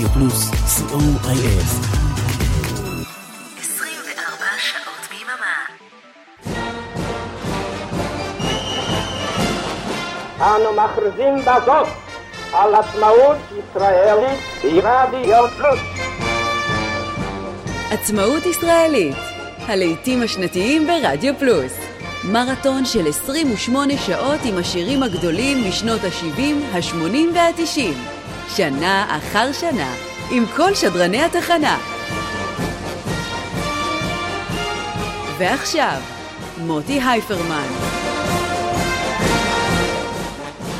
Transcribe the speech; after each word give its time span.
רדיו 0.00 0.12
פלוס, 0.12 0.50
co.il. 0.50 1.60
24 3.58 4.44
שעות 4.58 5.08
ביממה. 5.10 5.56
אנו 10.40 10.72
מכריזים 10.72 11.38
בזאת 11.38 11.88
על 12.52 12.74
עצמאות 12.74 13.36
ישראלית 13.50 14.40
ברדיו 14.62 15.48
פלוס. 15.56 15.80
עצמאות 17.90 18.46
ישראלית, 18.46 19.16
הלעיתים 19.58 20.22
השנתיים 20.22 20.86
ברדיו 20.86 21.34
פלוס. 21.38 21.72
מרתון 22.24 22.84
של 22.84 23.08
28 23.08 23.96
שעות 23.96 24.40
עם 24.44 24.58
השירים 24.58 25.02
הגדולים 25.02 25.68
משנות 25.68 26.00
ה-70, 26.04 26.42
ה-80 26.74 27.34
וה-90. 27.34 28.19
שנה 28.56 29.18
אחר 29.18 29.52
שנה, 29.52 29.94
עם 30.30 30.44
כל 30.56 30.74
שדרני 30.74 31.22
התחנה. 31.22 31.78
ועכשיו, 35.38 36.00
מוטי 36.58 37.00
הייפרמן. 37.00 37.68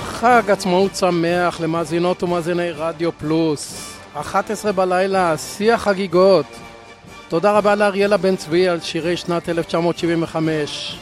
חג 0.02 0.42
עצמאות 0.48 0.94
שמח 0.94 1.60
למאזינות 1.60 2.22
ומאזיני 2.22 2.70
רדיו 2.70 3.12
פלוס. 3.12 3.90
11 4.14 4.72
בלילה, 4.72 5.36
שיא 5.36 5.74
החגיגות. 5.74 6.46
תודה 7.28 7.52
רבה 7.52 7.74
לאריאלה 7.74 8.16
בן 8.16 8.36
צבי 8.36 8.68
על 8.68 8.80
שירי 8.80 9.16
שנת 9.16 9.48
1975. 9.48 10.98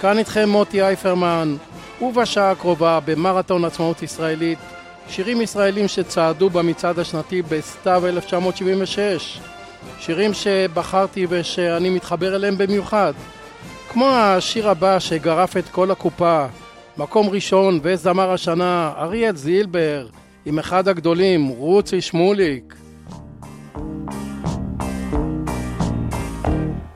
כאן 0.00 0.18
איתכם 0.18 0.48
מוטי 0.48 0.82
אייפרמן, 0.82 1.56
ובשעה 2.02 2.50
הקרובה 2.50 2.98
במרתון 3.04 3.64
עצמאות 3.64 4.02
ישראלית, 4.02 4.58
שירים 5.08 5.40
ישראלים 5.40 5.88
שצעדו 5.88 6.50
במצעד 6.50 6.98
השנתי 6.98 7.42
בסתיו 7.42 8.06
1976. 8.06 9.40
שירים 9.98 10.34
שבחרתי 10.34 11.26
ושאני 11.28 11.90
מתחבר 11.90 12.36
אליהם 12.36 12.58
במיוחד. 12.58 13.12
כמו 13.88 14.06
השיר 14.06 14.70
הבא 14.70 14.98
שגרף 14.98 15.56
את 15.56 15.68
כל 15.68 15.90
הקופה, 15.90 16.46
מקום 16.96 17.28
ראשון 17.28 17.80
וזמר 17.82 18.30
השנה, 18.30 18.92
אריאל 18.98 19.36
זילבר, 19.36 20.06
עם 20.46 20.58
אחד 20.58 20.88
הגדולים, 20.88 21.48
רוצי 21.48 22.00
שמוליק. 22.00 22.74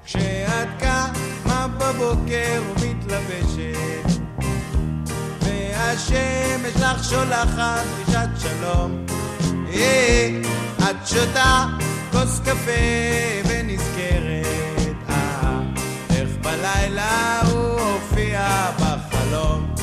כשאת 0.05 0.69
קמה 0.79 1.67
בבוקר 1.79 2.63
ומתלבשת 2.71 3.58
והשמש 5.99 6.83
לך 6.83 7.05
שולחת 7.05 7.85
דרישת 8.07 8.29
שלום. 8.39 9.07
אה, 9.73 10.41
את 10.91 11.07
שותה 11.07 11.67
כוס 12.13 12.41
קפה 12.41 12.71
ונזכרת. 13.49 14.95
אה, 15.11 15.61
איך 16.11 16.29
בלילה 16.43 17.41
הוא 17.41 17.81
הופיע 17.81 18.71
בחלום. 18.77 19.75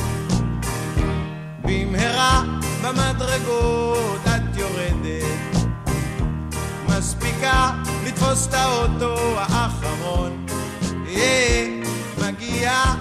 במהרה 1.64 2.42
במדרגות 2.82 4.20
את 4.26 4.56
יורדת. 4.56 5.66
מספיקה 6.88 7.70
לתפוס 8.06 8.46
את 8.46 8.54
האוטו 8.54 9.38
האחרון. 9.38 10.46
אה, 11.08 11.80
מגיעה 12.18 12.94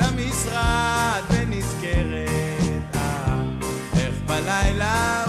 למשרד 0.00 1.35
I 4.86 5.25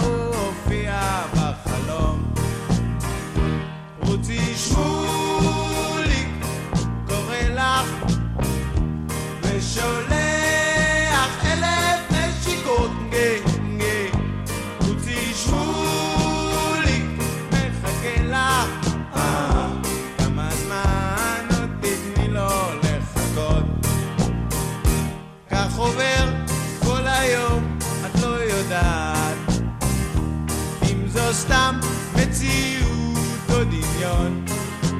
סתם 31.32 31.80
מציאות 32.14 33.18
או 33.50 33.64
דמיון 33.64 34.44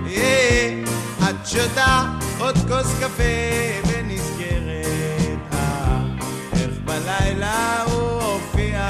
אה, 0.06 0.82
את 1.30 1.46
שותה 1.46 2.04
עוד 2.38 2.56
כוס 2.56 2.94
קפה 3.00 3.22
ונזכרת 3.88 5.52
אה, 5.52 6.00
איך 6.52 6.70
בלילה 6.84 7.82
הוא 7.82 8.22
הופיע 8.22 8.88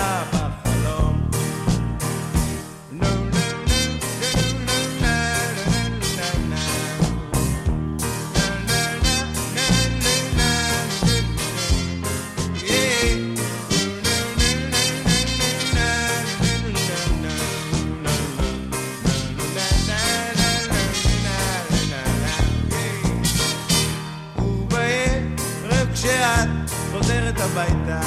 הביתה. 27.53 28.01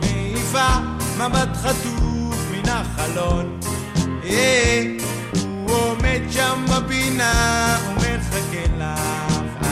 מעיפה 0.00 0.68
מבט 1.18 1.56
חטוף 1.62 2.50
מן 2.50 2.68
החלון. 2.68 3.60
אה, 4.24 4.96
הוא 5.42 5.70
עומד 5.70 6.20
שם 6.30 6.64
בפינה 6.68 7.76
ומחכה 7.86 8.64
לך 8.78 9.66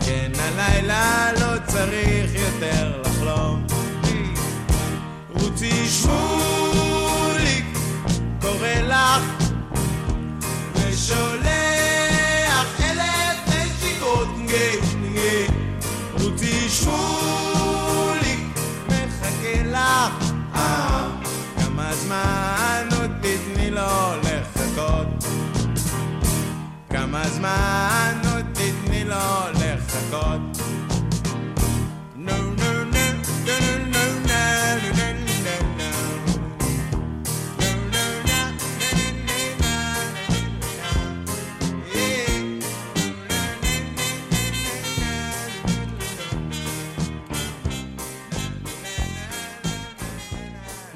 כן 0.00 0.32
הלילה 0.38 1.32
לא 1.40 1.58
צריך 1.66 2.30
יותר 2.34 3.00
לחלום. 3.00 3.66
רוצי 5.28 5.88
שמוליק 5.88 7.66
קורא 8.40 8.68
לך 8.88 9.22
ושולח 10.74 11.47
לך 19.78 20.32
כמה 21.56 21.94
זמן 21.94 22.88
עוד 23.00 23.10
תתני 23.20 23.70
לו 23.70 24.16
לחכות? 24.22 25.24
כמה 26.90 27.28
זמן 27.28 28.20
עוד 28.32 28.44
תתני 28.52 29.04
לו 29.04 29.14
לחכות 29.54 30.47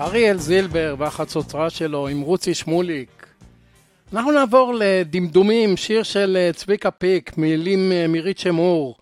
אריאל 0.03 0.39
זילבר 0.39 0.95
והחצוצרה 0.99 1.71
שלו 1.71 2.09
עם 2.09 2.21
רוצי 2.21 2.55
שמוליק. 2.55 3.27
אנחנו 4.13 4.33
נעבור 4.33 4.75
לדמדומים, 4.79 5.77
שיר 5.77 6.03
של 6.03 6.37
אה, 6.41 6.53
צביקה 6.53 6.91
פיק, 6.91 7.39
מילים 7.39 7.93
אה, 7.93 8.07
מירית 8.09 8.39
שמור. 8.39 8.97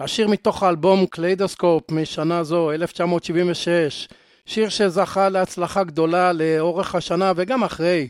השיר 0.00 0.28
מתוך 0.28 0.62
האלבום 0.62 1.06
קליידוסקופ 1.06 1.90
משנה 1.90 2.44
זו, 2.44 2.72
1976. 2.72 4.08
שיר 4.46 4.68
שזכה 4.68 5.28
להצלחה 5.28 5.84
גדולה 5.84 6.32
לאורך 6.32 6.94
השנה 6.94 7.32
וגם 7.36 7.64
אחרי. 7.64 8.08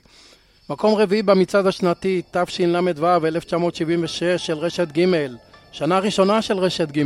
מקום 0.70 0.94
רביעי 0.94 1.22
במצעד 1.22 1.66
השנתי, 1.66 2.22
תשל"ו 2.30 3.26
1976 3.26 4.46
של 4.46 4.58
רשת 4.58 4.88
ג', 4.98 5.04
שנה 5.72 5.98
ראשונה 5.98 6.42
של 6.42 6.58
רשת 6.58 6.88
ג'. 6.90 7.02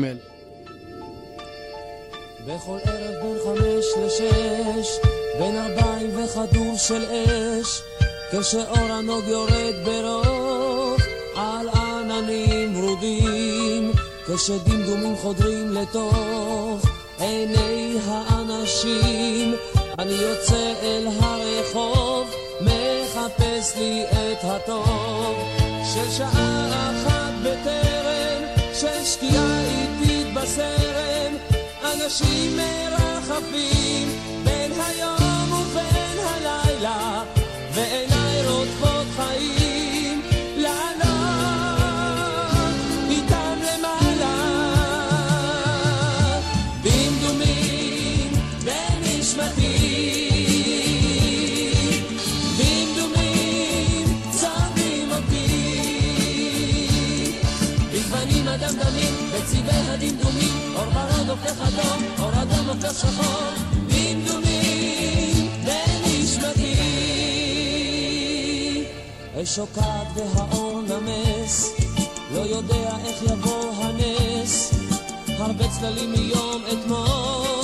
בכל 2.46 2.78
ערב 2.84 3.22
בין 3.22 3.36
חמש 3.44 3.84
לשש, 3.98 5.09
בין 5.40 5.56
ארבעים 5.58 6.10
וכדור 6.16 6.76
של 6.76 7.04
אש, 7.10 7.82
כשאור 8.30 8.92
הנוג 8.92 9.24
יורד 9.26 9.74
ברוך 9.84 11.02
על 11.36 11.68
עננים 11.68 12.76
ורודים, 12.76 13.92
כשדמדומים 14.26 15.16
חודרים 15.16 15.72
לתוך 15.72 16.84
עיני 17.18 17.96
האנשים, 18.06 19.54
אני 19.98 20.12
יוצא 20.12 20.72
אל 20.82 21.06
הרחוב, 21.20 22.28
מחפש 22.60 23.76
לי 23.76 24.04
את 24.04 24.38
הטוב, 24.42 25.36
של 25.94 26.10
שעה 26.10 26.68
אחת 26.70 27.32
בטרם, 27.42 28.42
של 28.74 29.04
שקיעה 29.04 29.60
איטית 29.60 30.34
בסרם, 30.34 31.36
אנשים 31.84 32.56
מרחפים 32.56 34.29
הדמדמים, 58.50 59.30
בצבעי 59.34 59.90
הדמדומים, 59.90 60.74
אור 60.74 60.84
ורוד 60.84 61.28
הופך 61.28 61.60
אדום, 61.60 62.04
אור 62.18 62.42
אדום 62.42 62.68
הופך 62.68 62.98
שחור. 63.00 63.50
דמדומים 63.86 65.50
בנשמתי. 65.64 66.74
אש 69.42 69.56
שוקעת 69.56 70.06
והאור 70.14 70.80
נמס, 70.82 71.70
לא 72.34 72.40
יודע 72.40 72.96
איך 73.06 73.22
יבוא 73.22 73.72
הנס. 73.76 74.72
הרבה 75.38 75.64
צללים 75.68 76.12
מיום 76.12 76.62
אתמול, 76.72 77.59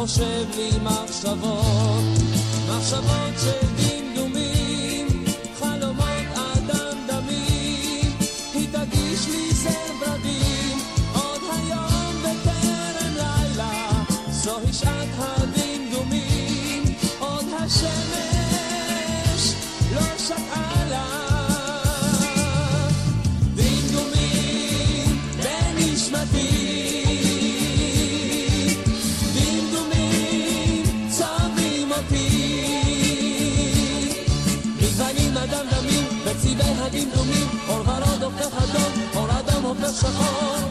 חושב 0.00 0.44
לי 0.56 0.70
מחשבות, 0.82 2.04
מחשבות 2.68 3.34
של 3.44 3.69
אדום, 38.58 38.92
אור 39.14 39.38
אדום 39.38 39.64
הופך 39.64 40.00
שחור. 40.00 40.69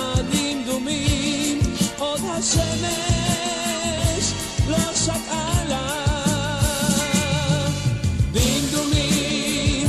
שעת 0.00 0.18
הדמדומים, 0.18 1.58
עוד 1.98 2.20
השמש 2.38 2.64
לא 4.68 4.94
שקעה 4.94 5.64
לה. 5.68 6.00
דמדומים 8.32 9.88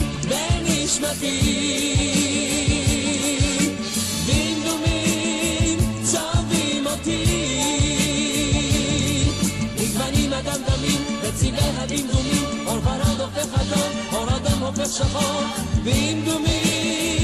בצבעי 11.22 11.72
הדמדומים 11.78 12.46
אור 12.66 12.78
ורוד 12.78 13.20
הופך 13.22 13.54
אדום 13.62 13.92
אור 14.14 14.28
אדום 14.36 14.64
הופך 14.64 14.90
שחור 14.98 15.44
דמדומים 15.84 17.21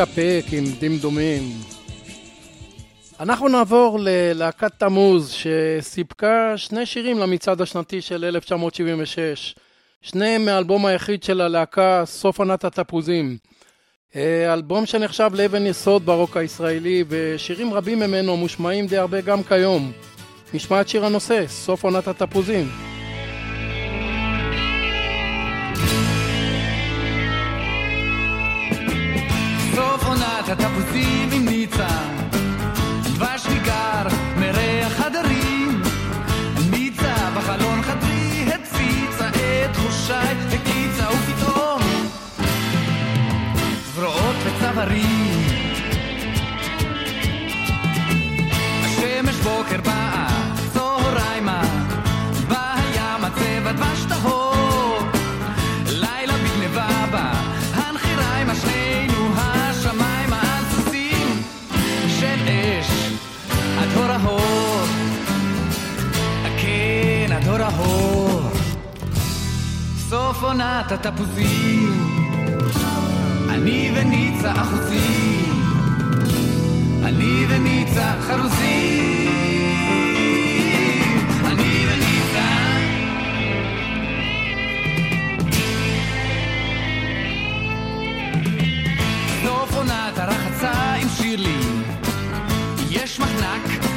קפק 0.00 0.44
עם 0.52 0.64
דמדומים. 0.80 1.42
אנחנו 3.20 3.48
נעבור 3.48 3.98
ללהקת 4.00 4.72
תמוז 4.78 5.30
שסיפקה 5.30 6.52
שני 6.56 6.86
שירים 6.86 7.18
למצעד 7.18 7.60
השנתי 7.60 8.00
של 8.00 8.24
1976. 8.24 9.54
שניהם 10.02 10.44
מהאלבום 10.44 10.86
היחיד 10.86 11.22
של 11.22 11.40
הלהקה, 11.40 12.02
סוף 12.06 12.38
עונת 12.38 12.64
התפוזים. 12.64 13.36
אה, 14.16 14.52
אלבום 14.52 14.86
שנחשב 14.86 15.30
לאבן 15.34 15.66
יסוד 15.66 16.06
ברוק 16.06 16.36
הישראלי, 16.36 17.04
ושירים 17.08 17.74
רבים 17.74 17.98
ממנו 17.98 18.36
מושמעים 18.36 18.86
די 18.86 18.96
הרבה 18.96 19.20
גם 19.20 19.42
כיום. 19.42 19.92
נשמע 20.54 20.80
את 20.80 20.88
שיר 20.88 21.04
הנושא, 21.04 21.46
סוף 21.46 21.84
עונת 21.84 22.08
התפוזים. 22.08 22.89
פינת 30.44 30.60
התפוזים 30.60 31.28
עם 31.32 31.48
ניצה. 31.48 31.88
דבש 33.02 33.46
ניכר 33.46 34.06
מריח 34.36 35.00
הדרים. 35.00 35.82
ניצה 36.70 37.14
בחלון 37.36 37.82
חדרי 37.82 38.44
הציצה 38.54 39.28
את 39.28 39.76
חושיי 39.76 40.36
הקיצה 40.52 41.08
ופתאום 41.10 41.82
זרועות 43.94 44.36
וצווארים. 44.44 45.44
השמש 48.84 49.36
בוקר 49.36 49.80
באה 49.80 50.19
סוף 70.30 70.42
עונת 70.42 70.92
התפוזים, 70.92 71.92
אני 73.48 73.90
וניצה 73.94 74.52
אחוזים, 74.52 75.62
אני 77.04 77.46
וניצה 77.48 78.12
חרוזים, 78.20 79.28
אני 81.44 81.86
וניצה. 81.88 82.48
עונת 89.76 90.18
הרחצה 90.18 90.94
עם 90.94 91.08
שירלי, 91.08 91.58
יש 92.90 93.20
מחנק. 93.20 93.89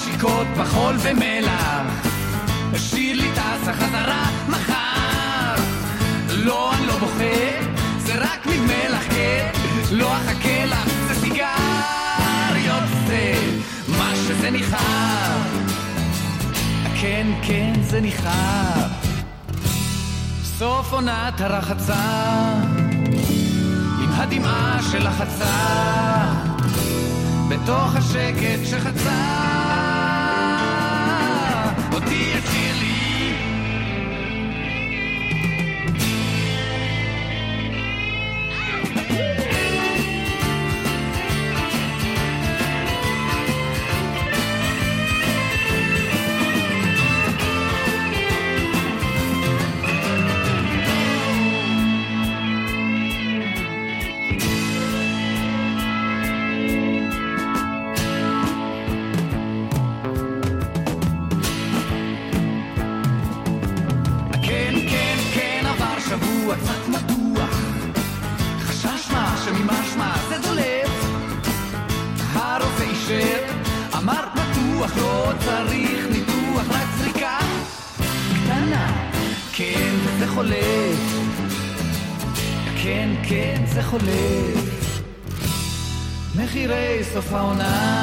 נשיקות 0.00 0.46
בחול 0.60 0.96
ומלח. 0.98 2.06
השאיר 2.72 3.16
לי 3.16 3.28
טסה 3.32 3.72
חזרה 3.72 4.30
מחר. 4.48 5.62
לא, 6.28 6.74
אני 6.74 6.86
לא 6.86 6.98
בוכה, 6.98 7.66
זה 7.98 8.12
רק 8.14 8.46
ממלח, 8.46 9.02
כן? 9.10 9.50
לא 9.90 10.16
אחכה 10.16 10.64
לך, 10.64 10.88
זה 11.08 11.14
סיגר 11.14 12.56
יוצא, 12.56 13.34
מה 13.98 14.12
שזה 14.14 14.50
ניחר. 14.50 15.38
כן, 17.00 17.26
כן, 17.42 17.72
זה 17.82 18.00
ניחר. 18.00 18.86
סוף 20.42 20.92
עונת 20.92 21.40
הרחצה, 21.40 21.94
עם 24.02 24.12
הדמעה 24.12 24.78
שלחצה, 24.92 25.54
בתוך 27.48 27.96
השקט 27.96 28.66
שחצה. 28.70 29.49
חולף, 83.90 85.02
מחירי 86.36 87.04
סוף 87.14 87.32
העונה. 87.32 87.99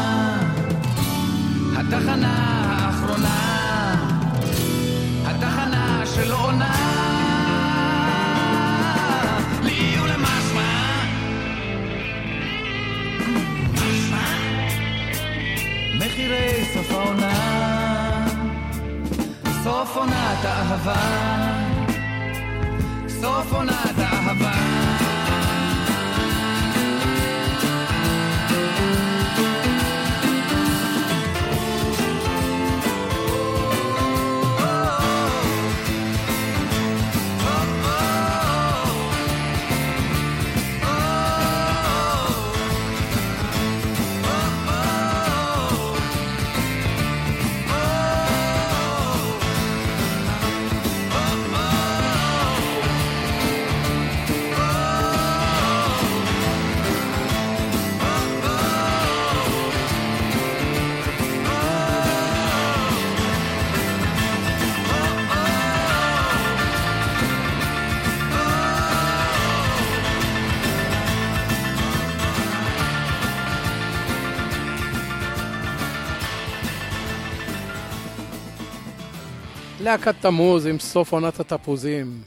להקת 79.88 80.16
תמוז 80.22 80.66
עם 80.66 80.80
סוף 80.80 81.12
עונת 81.12 81.40
התפוזים. 81.40 82.22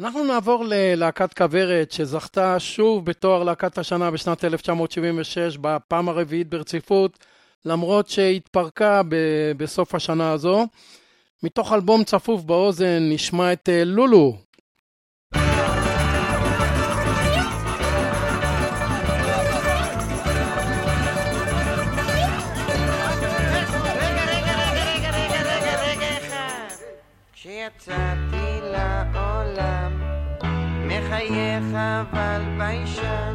אנחנו 0.00 0.24
נעבור 0.24 0.64
ללהקת 0.68 1.34
כוורת, 1.34 1.92
שזכתה 1.92 2.60
שוב 2.60 3.04
בתואר 3.04 3.42
להקת 3.42 3.78
השנה 3.78 4.10
בשנת 4.10 4.44
1976, 4.44 5.56
בפעם 5.56 6.08
הרביעית 6.08 6.48
ברציפות, 6.48 7.18
למרות 7.64 8.08
שהתפרקה 8.08 9.02
ב- 9.08 9.52
בסוף 9.56 9.94
השנה 9.94 10.32
הזו. 10.32 10.66
מתוך 11.42 11.72
אלבום 11.72 12.04
צפוף 12.04 12.42
באוזן 12.42 12.98
נשמע 13.00 13.52
את 13.52 13.68
אה, 13.68 13.84
לולו, 13.84 14.36
יצאתי 27.80 28.60
לעולם, 28.62 29.92
מחייך 30.86 31.64
אבל 31.74 32.42
ביישן, 32.58 33.34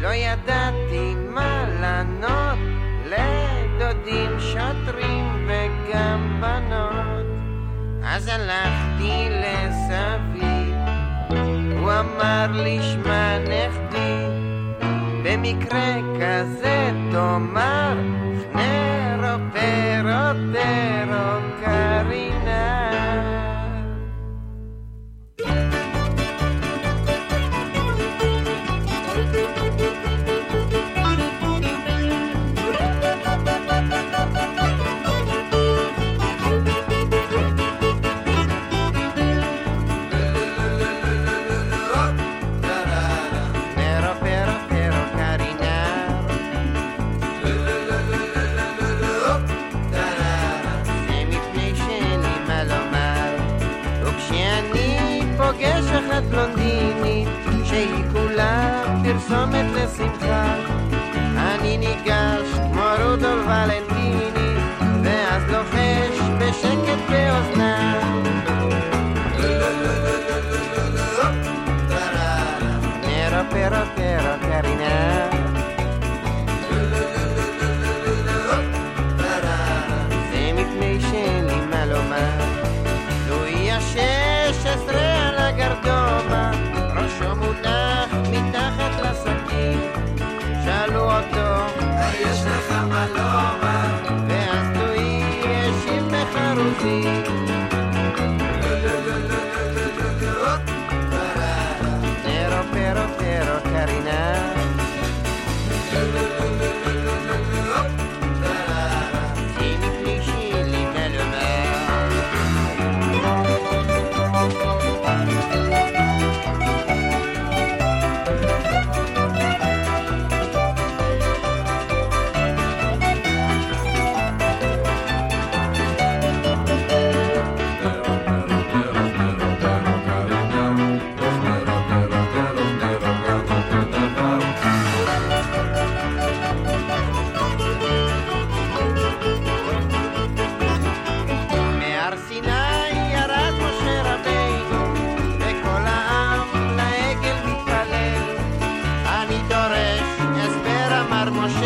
לא 0.00 0.08
ידעתי 0.08 1.14
מה 1.30 1.64
לענות 1.80 2.58
לדודים 3.04 4.40
שוטרים 4.40 5.48
וגם 5.48 6.40
בנות. 6.40 7.26
אז 8.04 8.28
הלכתי 8.28 9.28
לסבי, 9.30 10.72
הוא 11.78 11.90
אמר 12.00 12.46
לי 12.52 12.78
שמע 12.82 13.38
נכדי, 13.38 14.26
במקרה 15.24 15.94
כזה 16.20 16.90
תאמר, 17.12 17.96
חנה 18.52 19.16
רופא 19.16 20.02
רופא 20.02 21.04
רופא 21.08 21.45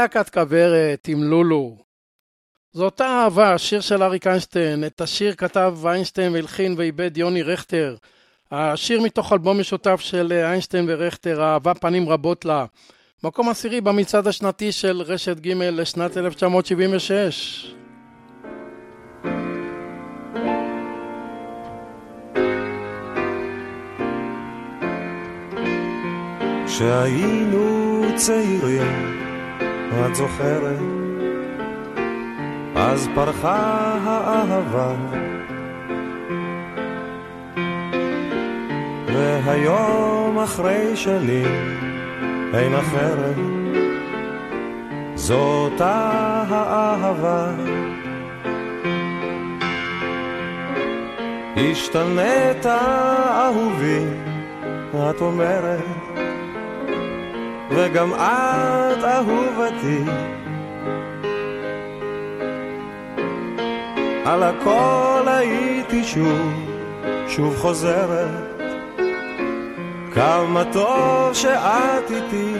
להקת 0.00 0.28
כוורת 0.28 1.08
עם 1.08 1.22
לולו. 1.22 1.76
זאת 2.72 3.00
אהבה, 3.00 3.58
שיר 3.58 3.80
של 3.80 4.02
אריק 4.02 4.26
איינשטיין. 4.26 4.84
את 4.84 5.00
השיר 5.00 5.34
כתב 5.34 5.78
איינשטיין 5.84 6.32
והלחין 6.32 6.74
ואיבד 6.78 7.16
יוני 7.16 7.42
רכטר. 7.42 7.96
השיר 8.50 9.00
מתוך 9.00 9.32
אלבום 9.32 9.60
משותף 9.60 10.00
של 10.00 10.32
איינשטיין 10.32 10.84
ורכטר, 10.88 11.42
אהבה 11.42 11.74
פנים 11.74 12.08
רבות 12.08 12.44
לה. 12.44 12.64
מקום 13.24 13.48
עשירי 13.48 13.80
במצעד 13.80 14.26
השנתי 14.26 14.72
של 14.72 15.02
רשת 15.02 15.40
ג' 15.40 15.52
לשנת 15.52 16.16
1976. 16.16 17.74
כשהיינו 26.66 28.02
צעירים, 28.16 29.29
את 30.06 30.14
זוכרת? 30.14 30.80
אז 32.76 33.08
פרחה 33.14 33.96
האהבה. 34.04 34.94
והיום 39.14 40.38
אחרי 40.38 40.96
שנים 40.96 41.80
אין 42.54 42.74
אחרת, 42.74 43.36
זאת 45.14 45.80
האהבה. 45.80 47.50
השתנית 51.56 52.66
אהובי, 52.66 54.04
את 55.10 55.20
אומרת, 55.20 56.09
וגם 57.70 58.14
את 58.14 59.04
אהובתי. 59.04 60.04
על 64.24 64.42
הכל 64.42 65.22
הייתי 65.26 66.04
שוב, 66.04 66.52
שוב 67.28 67.56
חוזרת, 67.56 68.62
כמה 70.14 70.62
טוב 70.72 71.34
שאת 71.34 72.10
איתי. 72.10 72.54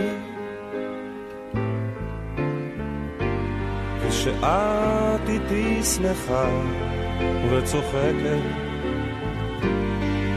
כשאת 4.09 5.29
איתי 5.29 5.83
שמחה 5.83 6.49
וצוחקת, 7.51 8.43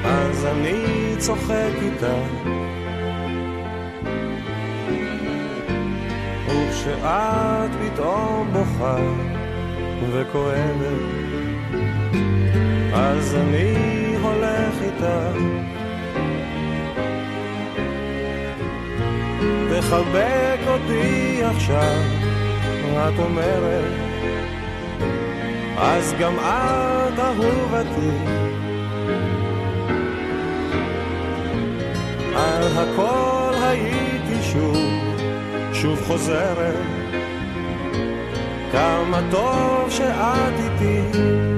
אז 0.05 0.45
אני 0.45 1.15
צוחק 1.17 1.71
איתה. 1.81 2.15
וכשאת 6.73 7.71
פתאום 7.81 8.49
בוכה 8.53 8.97
וכואבת, 10.11 11.01
אז 12.93 13.35
אני 13.35 14.15
הולך 14.21 14.81
איתה. 14.81 15.31
תחבק 19.69 20.59
אותי 20.67 21.41
עכשיו, 21.43 22.01
את 22.95 23.19
אומרת, 23.19 23.91
אז 25.77 26.13
גם 26.19 26.33
את 26.39 27.19
אהובתי. 27.19 28.09
על 32.35 32.77
הכל 32.77 33.53
הייתי 33.61 34.43
שוב, 34.43 34.92
שוב 35.83 36.01
חוזרת, 36.07 36.75
כמה 38.71 39.21
טוב 39.31 39.89
שאת 39.89 40.53
איתי. 40.59 41.52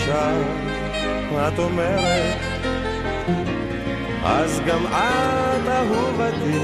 עכשיו, 0.00 0.42
את 1.48 1.58
אומרת, 1.58 2.38
אז 4.24 4.60
גם 4.66 4.86
את 4.86 5.68
אהובתי. 5.68 6.58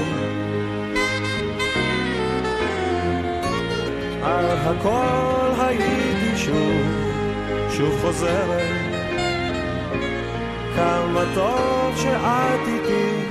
על 4.23 4.45
הכל 4.45 5.61
הייתי 5.61 6.37
שוב, 6.37 6.81
שוב 7.77 8.01
חוזרת. 8.01 8.67
כמה 10.75 11.23
טוב 11.35 11.97
שאת 11.97 12.67
איתי. 12.67 13.27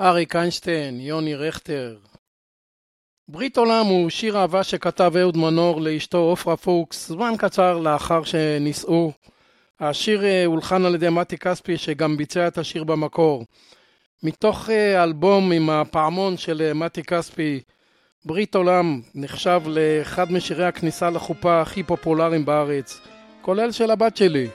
אריק 0.00 0.36
איינשטיין, 0.36 1.00
יוני 1.00 1.34
רכטר. 1.34 1.96
ברית 3.34 3.56
עולם 3.56 3.86
הוא 3.86 4.10
שיר 4.10 4.38
אהבה 4.38 4.62
שכתב 4.62 5.12
אהוד 5.20 5.36
מנור 5.36 5.80
לאשתו 5.80 6.18
עופרה 6.18 6.56
פוקס 6.56 7.08
זמן 7.08 7.32
קצר 7.38 7.78
לאחר 7.78 8.24
שנישאו. 8.24 9.12
השיר 9.80 10.24
אה, 10.24 10.44
הולחן 10.44 10.84
על 10.84 10.94
ידי 10.94 11.08
מתי 11.08 11.38
כספי 11.38 11.76
שגם 11.76 12.16
ביצע 12.16 12.48
את 12.48 12.58
השיר 12.58 12.84
במקור. 12.84 13.44
מתוך 14.22 14.70
אה, 14.70 15.04
אלבום 15.04 15.52
עם 15.52 15.70
הפעמון 15.70 16.36
של 16.36 16.62
אה, 16.62 16.74
מתי 16.74 17.02
כספי, 17.02 17.60
ברית 18.24 18.54
עולם 18.54 19.00
נחשב 19.14 19.60
לאחד 19.66 20.32
משירי 20.32 20.64
הכניסה 20.64 21.10
לחופה 21.10 21.60
הכי 21.60 21.82
פופולריים 21.82 22.44
בארץ, 22.44 23.00
כולל 23.42 23.72
של 23.72 23.90
הבת 23.90 24.16
שלי. 24.16 24.48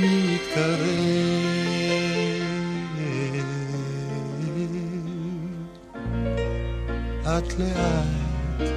מתקרב 0.00 1.20
את 7.22 7.58
לאט 7.58 8.70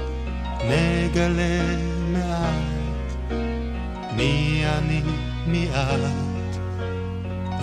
נגלה 0.68 1.76
מעט. 2.12 3.32
מי 4.16 4.64
אני 4.66 5.02
מי 5.48 5.70
את? 5.70 6.58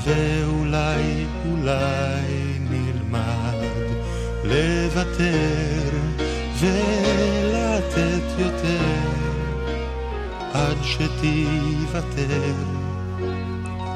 ואולי 0.05 1.27
אולי 1.51 2.59
נלמד 2.71 3.55
לוותר 4.45 5.91
ולתת 6.61 8.39
יותר. 8.39 9.21
עד 10.53 10.77
שתיוותר 10.83 12.80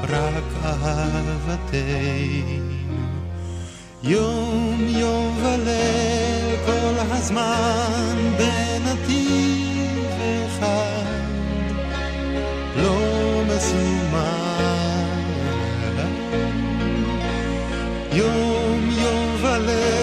רק 0.09 0.43
אהבתנו. 0.65 1.85
יום 4.03 4.85
יום 4.87 5.37
וליל 5.43 6.55
כל 6.65 6.95
הזמן 7.11 8.15
בנתיב 8.37 10.09
אחד 10.47 11.05
לא 12.75 12.97
מסומן. 13.47 14.85
יום 18.13 18.89
יום 18.91 19.35
וליל 19.43 19.94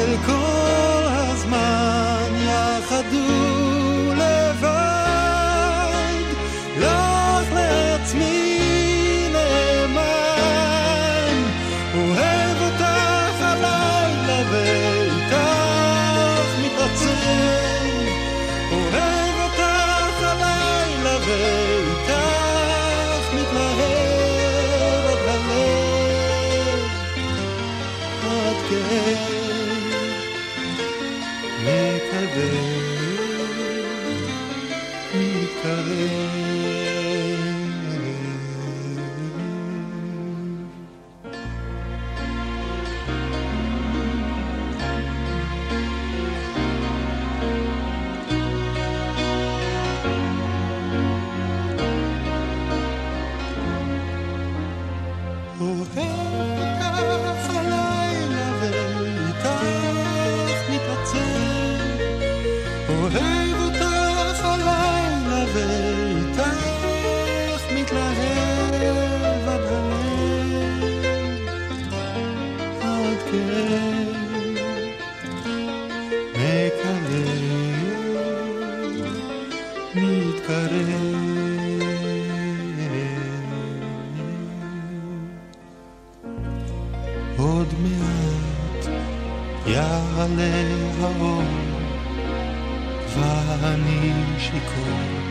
ואיתך 65.55 66.67
מתלהב 67.75 68.75
עד 69.49 69.61
הלב 69.71 70.83
עד 72.81 73.19
כן 73.31 74.13
מקרב 76.35 77.43
מתקרב. 79.95 81.23
עוד 87.39 87.75
מעט 87.83 88.87
יעלה 89.67 90.53
האור 91.01 91.43
ואני 93.15 94.13
שיכור 94.39 95.22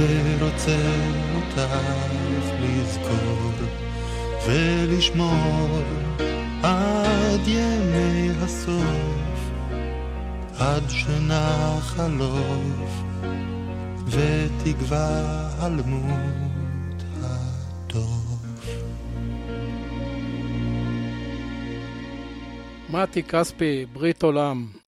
ורוצה 0.00 0.76
אותך 1.34 1.76
לזכור 2.60 3.52
ולשמור 4.46 5.82
עד 6.62 7.40
ימי 7.46 8.30
הסוף 8.42 9.50
עד 10.58 10.82
שנה 10.88 11.76
חלוף 11.80 13.02
ותקווה 14.06 15.48
הלמות 15.58 17.02
הדוב. 17.22 18.66
מתי 22.90 23.22
כספי, 23.22 23.86
ברית 23.92 24.22
עולם. 24.22 24.79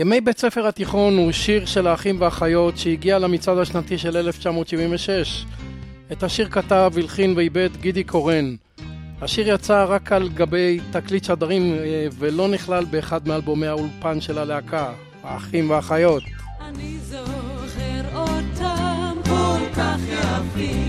ימי 0.00 0.20
בית 0.20 0.38
ספר 0.38 0.66
התיכון 0.66 1.16
הוא 1.16 1.32
שיר 1.32 1.66
של 1.66 1.86
האחים 1.86 2.20
והאחיות 2.20 2.78
שהגיע 2.78 3.18
למצעד 3.18 3.58
השנתי 3.58 3.98
של 3.98 4.16
1976. 4.16 5.44
את 6.12 6.22
השיר 6.22 6.48
כתב, 6.48 6.92
הלחין 6.96 7.34
ואיבד 7.36 7.68
גידי 7.80 8.04
קורן. 8.04 8.54
השיר 9.22 9.48
יצא 9.54 9.84
רק 9.88 10.12
על 10.12 10.28
גבי 10.28 10.80
תקליט 10.90 11.24
שדרים 11.24 11.74
אה, 11.74 12.06
ולא 12.18 12.48
נכלל 12.48 12.84
באחד 12.84 13.28
מאלבומי 13.28 13.66
האולפן 13.66 14.20
של 14.20 14.38
הלהקה, 14.38 14.92
האחים 15.22 15.70
והאחיות. 15.70 16.22
אני 16.68 16.96
זוכר 16.98 18.16
אותם 18.18 19.14
כל 19.24 19.60
כך 19.76 19.98
יפים, 20.08 20.87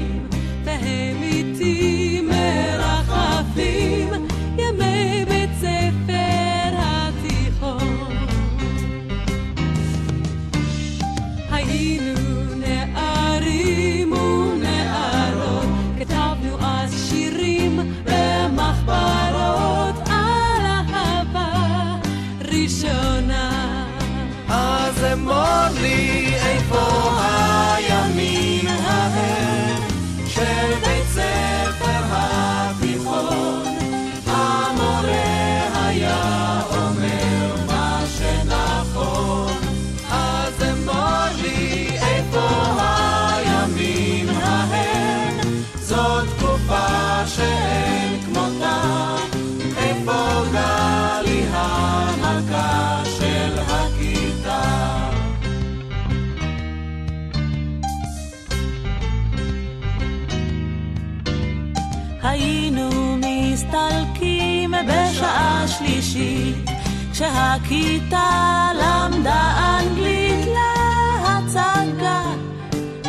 כשהכיתה 67.19 68.69
למדה 68.73 69.41
אנגלית 69.79 70.45
להצגה 70.45 72.21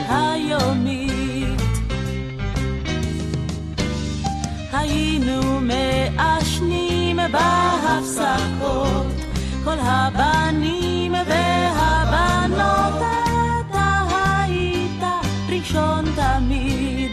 היומית. 0.08 1.60
היינו 4.72 5.60
מעשנים 5.60 7.16
בהפסקות 7.32 9.06
כל 9.64 9.76
הבנים 9.78 11.12
והבנות 11.12 13.02
אתה 13.60 14.02
היית 14.08 15.02
ראשון 15.48 16.04
תמיד 16.16 17.12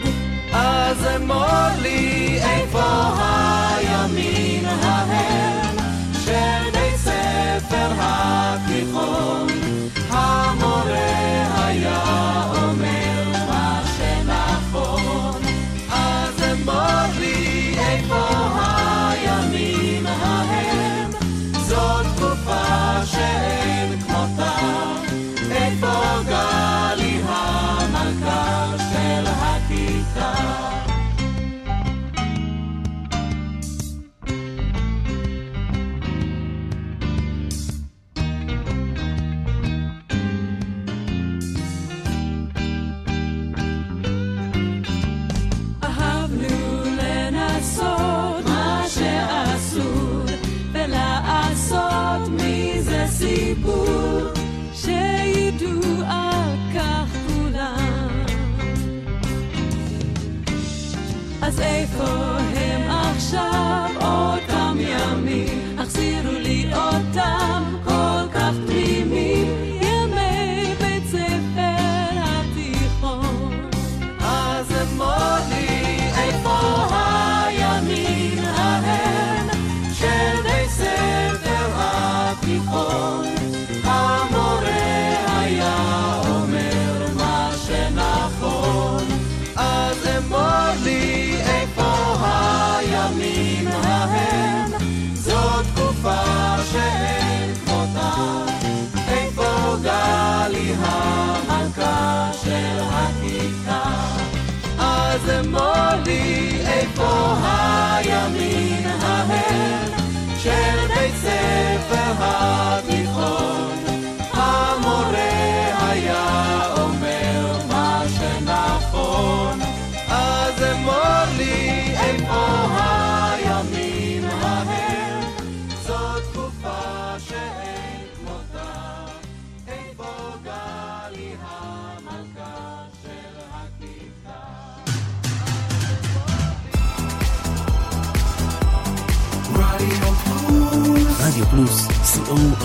אז 0.52 1.06
אמור 1.16 1.82
לי 1.82 2.27
אז 61.48 61.60
איפה 61.60 62.04
הם 62.56 62.90
עכשיו 62.90 63.67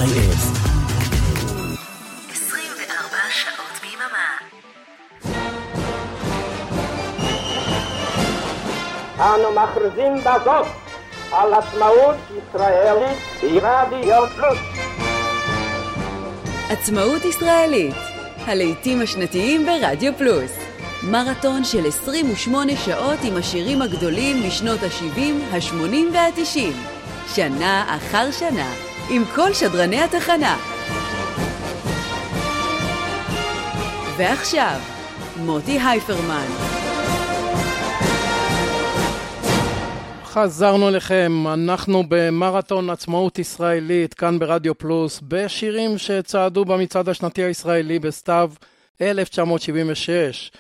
co.il. 0.04 0.36
24 2.32 3.18
שעות 3.30 3.80
ביממה. 3.82 4.38
אנו 9.20 9.52
מכריזים 9.52 10.14
בזאת 10.20 10.68
על 11.32 11.54
עצמאות 11.54 12.16
ישראלית 12.30 13.18
ברדיו 13.42 14.24
פלוס. 14.36 14.58
עצמאות 16.70 17.26
ישראלית, 17.26 17.96
הלעיתים 18.46 19.02
השנתיים 19.02 19.66
ברדיו 19.66 20.14
פלוס. 20.18 20.52
מרתון 21.04 21.64
של 21.64 21.88
28 21.88 22.76
שעות 22.76 23.20
עם 23.24 23.38
השירים 23.38 23.82
הגדולים 23.82 24.48
משנות 24.48 24.80
ה-70, 24.84 25.20
ה-80 25.56 26.14
וה-90. 26.14 26.74
שנה 27.36 27.98
אחר 27.98 28.32
שנה, 28.32 28.74
עם 29.10 29.24
כל 29.36 29.54
שדרני 29.54 30.02
התחנה. 30.02 30.58
ועכשיו, 34.18 34.80
מוטי 35.38 35.80
הייפרמן. 35.80 36.46
חזרנו 40.26 40.90
אליכם, 40.90 41.48
אנחנו 41.54 42.04
במרתון 42.08 42.90
עצמאות 42.90 43.40
ישראלית 43.40 44.14
כאן 44.14 44.40
ברדיו 44.40 44.78
פלוס, 44.78 45.22
בשירים 45.28 45.98
שצעדו 45.98 46.66
במצעד 46.66 47.10
השנתי 47.10 47.44
הישראלי 47.44 48.00
בסתיו 48.00 48.52
1976. 49.02 50.52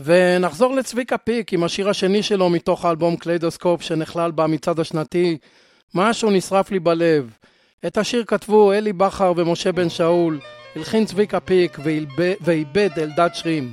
ונחזור 0.00 0.74
לצביקה 0.74 1.18
פיק 1.18 1.52
עם 1.52 1.64
השיר 1.64 1.88
השני 1.88 2.22
שלו 2.22 2.50
מתוך 2.50 2.84
האלבום 2.84 3.16
קליידוסקופ 3.16 3.82
שנכלל 3.82 4.30
במצעד 4.30 4.80
השנתי, 4.80 5.38
משהו 5.94 6.30
נשרף 6.30 6.70
לי 6.70 6.78
בלב. 6.78 7.30
את 7.86 7.98
השיר 7.98 8.24
כתבו 8.26 8.72
אלי 8.72 8.92
בכר 8.92 9.32
ומשה 9.36 9.72
בן 9.72 9.88
שאול, 9.88 10.38
הלחין 10.76 11.04
צביקה 11.04 11.40
פיק 11.40 11.78
ועיבד 12.40 12.90
אלדד 12.98 13.28
שרים. 13.32 13.72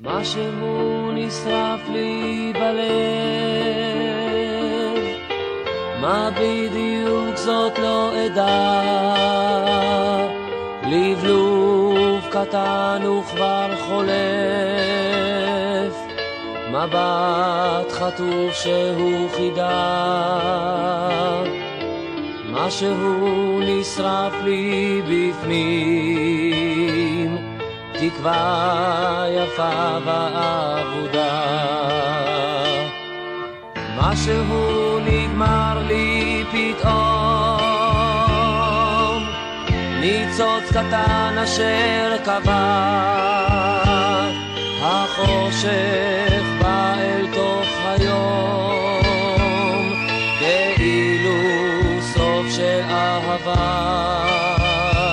משהו 0.00 1.12
נשרף 1.12 1.80
לי 1.92 2.52
בלב, 2.54 2.80
מה 6.00 6.30
בדיוק 6.40 7.36
זאת 7.36 7.78
לא 7.78 8.26
אדע, 8.26 8.70
לבלוב 10.86 12.20
קטן 12.30 13.02
וכבר 13.06 13.76
חולף, 13.76 14.79
מבט 16.72 17.92
חטוף 17.92 18.52
שהוא 18.52 19.28
חידה, 19.36 19.70
משהו 22.50 23.60
נשרף 23.66 24.32
לי 24.44 25.02
בפנים. 25.02 26.50
תקווה 27.92 29.24
יפה 29.30 29.98
ואבודה. 30.04 31.40
משהו 33.96 34.98
נגמר 35.04 35.82
לי 35.88 36.44
פתאום, 36.50 36.90
ניצוץ 40.00 40.70
קטן 40.70 41.38
אשר 41.38 42.16
קבע, 42.24 43.10
החושך 44.82 46.29
אהבה. 53.58 55.10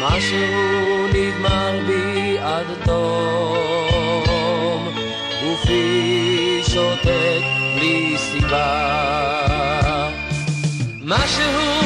משהו 0.00 1.06
נגמר 1.08 1.80
בי 1.86 2.38
עד 2.38 2.66
תום, 2.84 4.28
גופי 5.42 6.62
שותק 6.68 7.42
בלי 7.74 8.16
סיבה. 8.18 10.08
משהו 11.04 11.77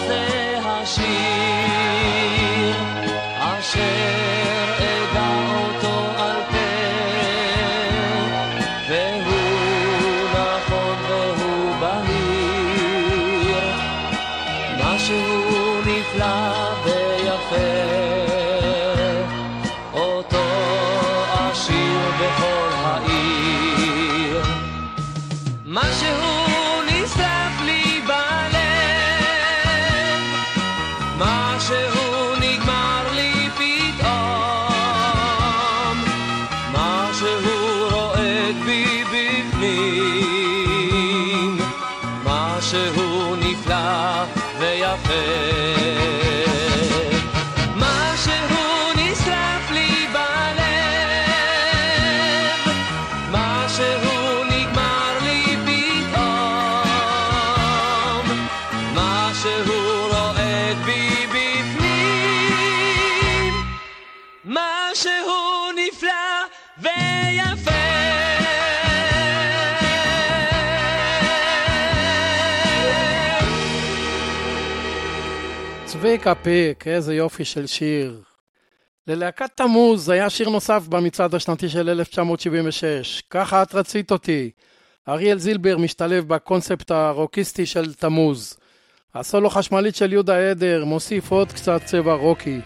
שזה 0.00 0.58
השיר 0.64 1.06
אשר 3.38 4.19
פיק 76.20 76.26
הפיק, 76.26 76.86
איזה 76.86 77.14
יופי 77.14 77.44
של 77.44 77.66
שיר. 77.66 78.22
ללהקת 79.06 79.50
תמוז 79.54 80.08
היה 80.08 80.30
שיר 80.30 80.48
נוסף 80.48 80.82
במצעד 80.88 81.34
השנתי 81.34 81.68
של 81.68 81.88
1976, 81.88 83.22
ככה 83.30 83.62
את 83.62 83.74
רצית 83.74 84.10
אותי. 84.10 84.50
אריאל 85.08 85.38
זילבר 85.38 85.78
משתלב 85.78 86.28
בקונספט 86.28 86.90
הרוקיסטי 86.90 87.66
של 87.66 87.94
תמוז. 87.94 88.56
הסולו 89.14 89.50
חשמלית 89.50 89.96
של 89.96 90.12
יהודה 90.12 90.50
עדר 90.50 90.84
מוסיף 90.84 91.30
עוד 91.30 91.52
קצת 91.52 91.80
צבע 91.84 92.14
רוקי. 92.14 92.60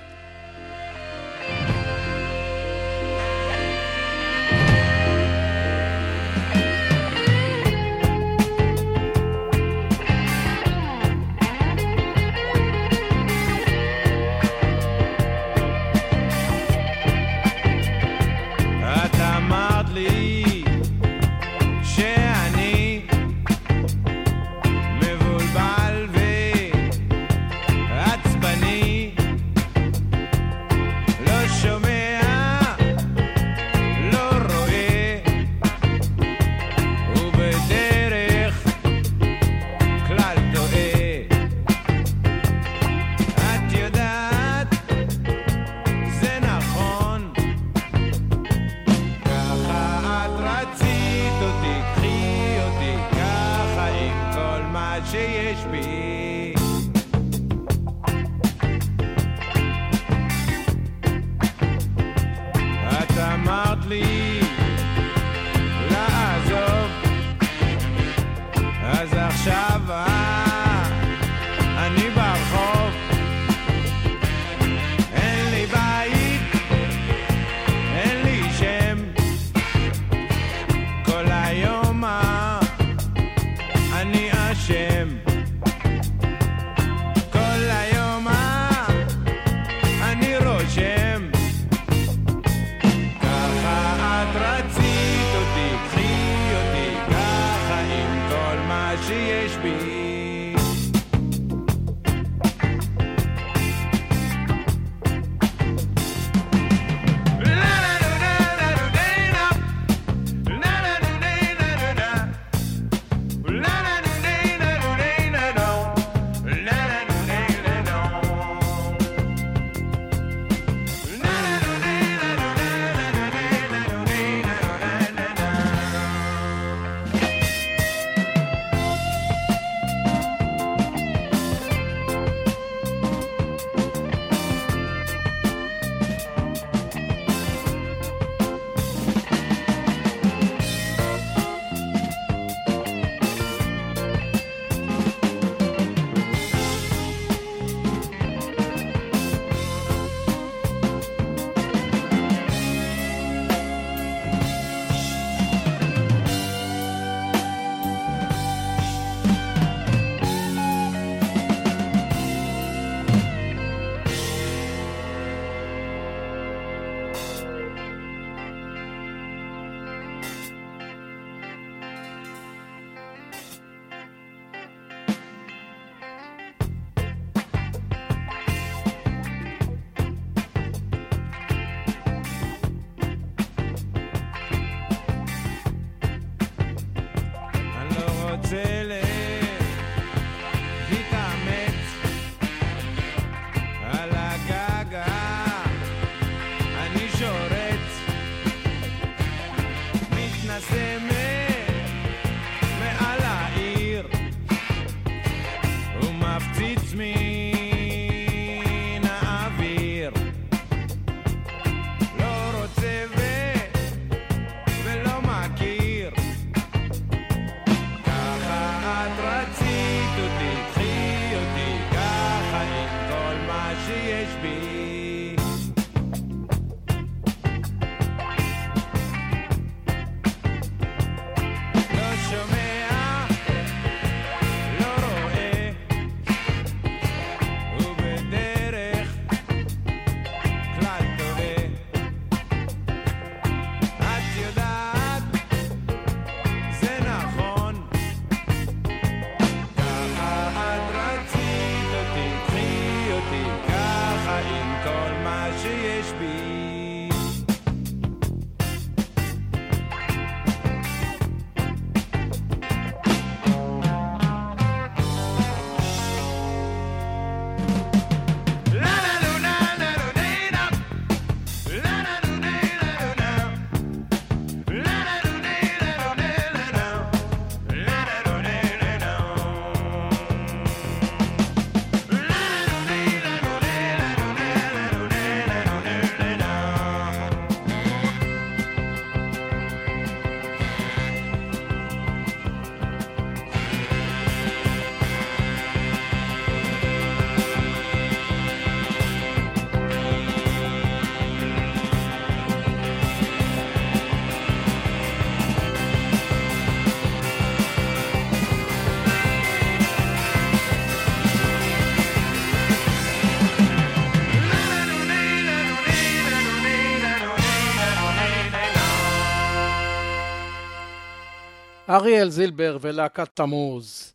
אריאל 321.95 322.31
זילבר 322.31 322.79
ולהקת 322.81 323.29
תמוז. 323.35 324.13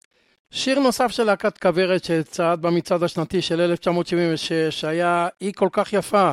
שיר 0.51 0.79
נוסף 0.79 1.11
של 1.11 1.23
להקת 1.23 1.57
כוורת 1.57 2.03
שצעד 2.03 2.61
במצעד 2.61 3.03
השנתי 3.03 3.41
של 3.41 3.61
1976 3.61 4.83
היה 4.85 5.27
"היא 5.39 5.53
כל 5.55 5.69
כך 5.71 5.93
יפה", 5.93 6.31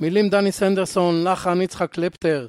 מילים 0.00 0.28
דני 0.28 0.52
סנדרסון, 0.52 1.24
לחן 1.24 1.60
יצחק 1.60 1.90
קלפטר. 1.90 2.46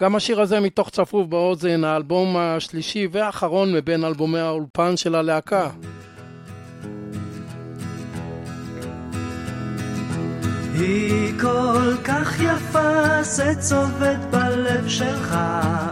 גם 0.00 0.16
השיר 0.16 0.40
הזה 0.40 0.60
מתוך 0.60 0.90
צפוף 0.90 1.26
באוזן, 1.26 1.84
האלבום 1.84 2.36
השלישי 2.36 3.08
והאחרון 3.12 3.74
מבין 3.74 4.04
אלבומי 4.04 4.38
האולפן 4.38 4.96
של 4.96 5.14
הלהקה. 5.14 5.70
היא 10.74 11.40
כל 11.40 11.94
כך 12.04 12.40
יפה, 12.40 13.22
זה 13.22 13.52
צובט 13.60 14.20
בלב 14.30 14.88
שלך, 14.88 15.34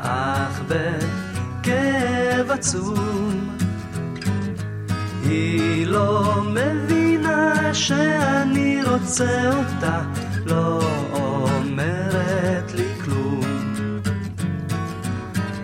אך 0.02 0.62
בכאב 2.40 2.50
עצום. 2.50 3.56
היא 5.22 5.86
לא 5.86 6.42
מבינה 6.46 7.74
שאני 7.74 8.80
רוצה 8.84 9.50
אותה, 9.52 10.00
לא 10.46 10.80
אומרת 11.12 12.74
לי 12.74 12.88
כלום. 13.04 13.40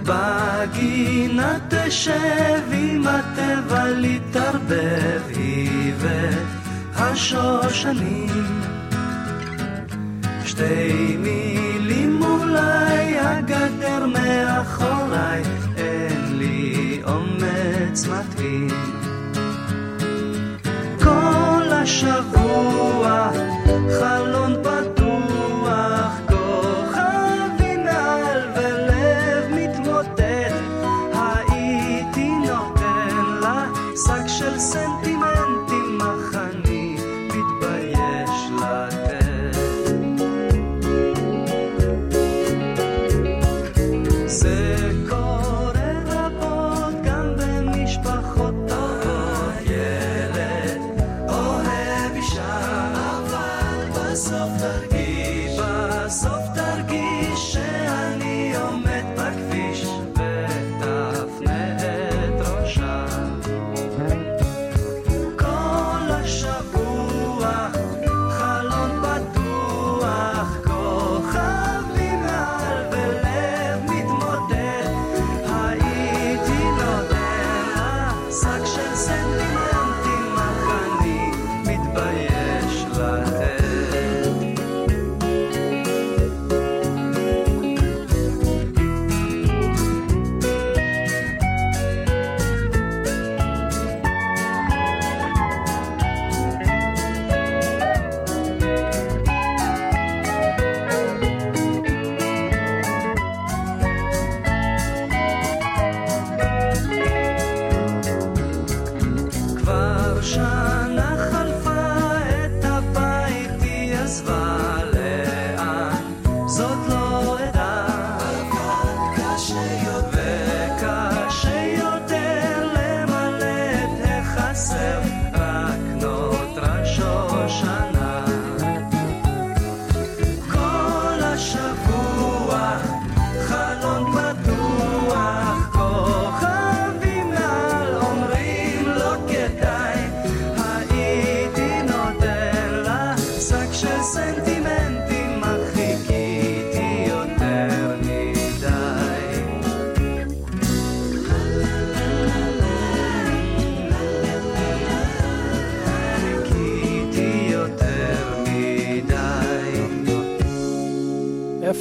בגינה 0.02 1.58
תשב 1.68 2.62
עם 2.72 3.06
הטבע 3.06 3.84
להתערבב, 3.84 5.22
היא 5.28 5.92
והשושנים. 6.94 8.60
שתי 10.44 11.16
מילים 11.18 12.22
אולי, 12.22 13.18
הגדר 13.18 14.06
מאחוריי, 14.06 15.42
מתאים. 18.04 18.68
כל 21.02 21.72
השבוע 21.72 23.30
חלון 24.00 24.55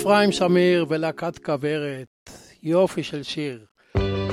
אפרים 0.05 0.31
שמיר 0.31 0.85
ולהקת 0.89 1.37
כוורת, 1.37 2.29
יופי 2.63 3.03
של 3.03 3.23
שיר. 3.23 3.65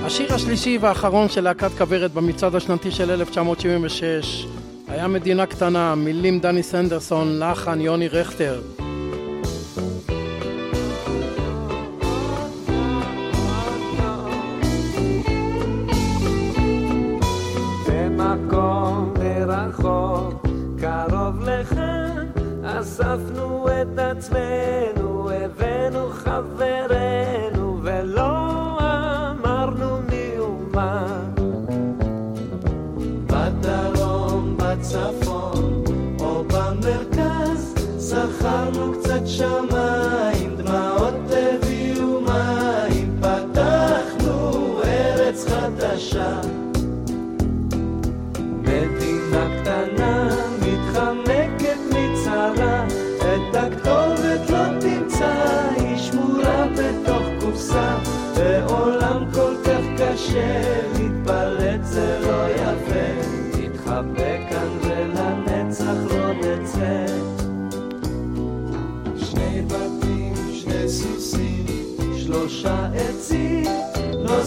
השיר 0.04 0.34
השלישי 0.34 0.78
והאחרון 0.80 1.28
של 1.28 1.40
להקת 1.40 1.70
כוורת 1.78 2.10
במצעד 2.10 2.54
השנתי 2.54 2.90
של 2.90 3.10
1976 3.10 4.46
היה 4.88 5.08
מדינה 5.08 5.46
קטנה, 5.46 5.94
מילים 5.94 6.40
דני 6.40 6.62
סנדרסון, 6.62 7.38
לחן 7.38 7.80
יוני 7.80 8.08
רכטר. 8.08 8.60
במרכז, 37.16 37.74
שכרנו 38.08 38.92
קצת 38.92 39.26
שמיים, 39.26 40.56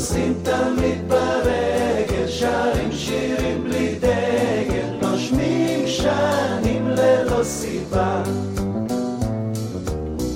נוסעים 0.06 0.34
תמיד 0.44 1.08
ברגל, 1.10 2.28
שרים 2.28 2.92
שירים 2.92 3.64
בלי 3.64 3.96
דגל, 4.00 4.88
נושמים 5.02 5.88
שנים 5.88 6.88
ללא 6.88 7.44
סיבה. 7.44 8.24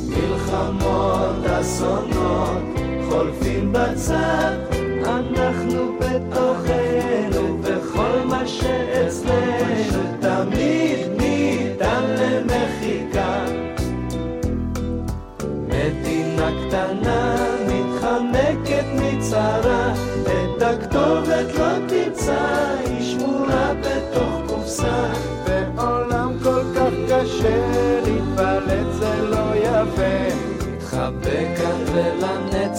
מלחמות, 0.08 1.46
אסונות, 1.60 2.64
חולפים 3.10 3.74
בצד, 3.74 4.58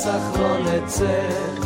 לנצח 0.07 0.41
לא 0.41 0.59
נצא. 0.59 1.60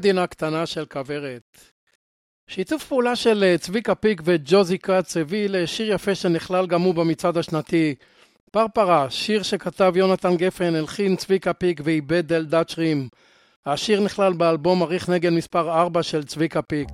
מדינה 0.00 0.26
קטנה 0.26 0.66
של 0.66 0.84
כוורת. 0.84 1.58
שיתוף 2.48 2.84
פעולה 2.84 3.16
של 3.16 3.44
אה, 3.44 3.58
צביקה 3.58 3.94
פיק 3.94 4.22
וג'וזי 4.24 4.78
כץ 4.78 5.16
הביא 5.16 5.48
לשיר 5.48 5.92
יפה 5.92 6.14
שנכלל 6.14 6.66
גם 6.66 6.82
הוא 6.82 6.94
במצעד 6.94 7.36
השנתי. 7.36 7.94
פרפרה, 8.52 9.10
שיר 9.10 9.42
שכתב 9.42 9.92
יונתן 9.96 10.36
גפן, 10.36 10.74
הלחין 10.74 11.16
צביקה 11.16 11.52
פיק 11.52 11.80
ואיבד 11.84 12.32
אלדד 12.32 12.68
שרים. 12.68 13.08
השיר 13.66 14.00
נכלל 14.00 14.32
באלבום 14.32 14.82
אריך 14.82 15.08
נגן 15.08 15.34
מספר 15.34 15.80
4 15.80 16.02
של 16.02 16.24
צביקה 16.24 16.62
פיק. 16.62 16.88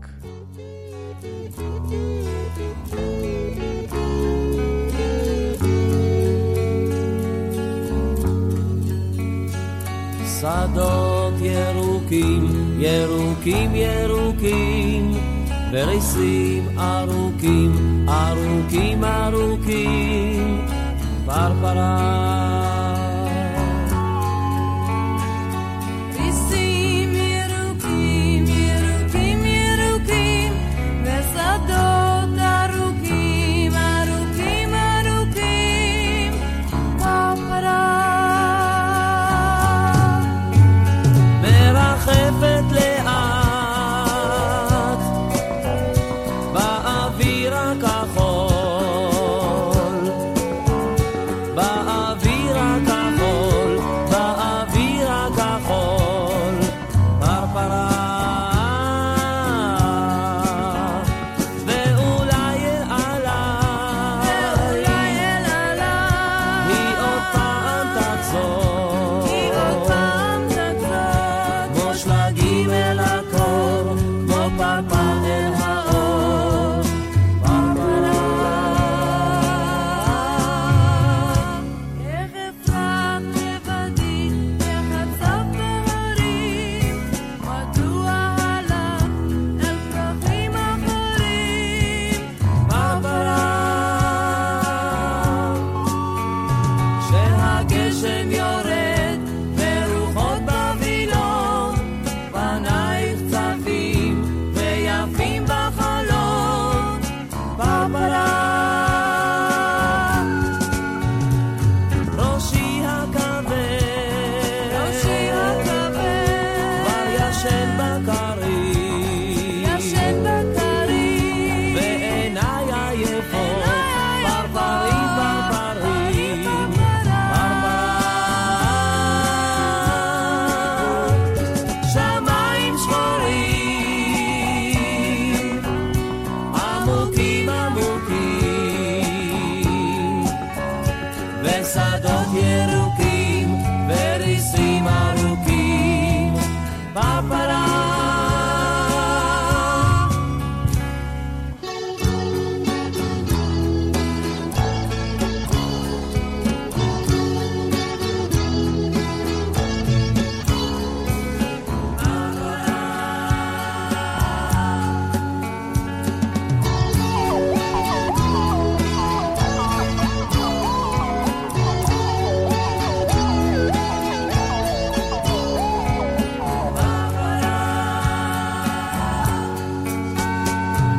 שדות 10.41 11.35
ירוקים, 11.41 12.79
ירוקים 12.81 13.71
ירוקים, 13.75 15.13
וריסים 15.73 16.79
ארוכים, 16.79 18.07
ארוכים 18.09 19.05
ארוכים, 19.05 20.67
פרפרה. 21.27 23.16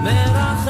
Let 0.08 0.36
us. 0.38 0.67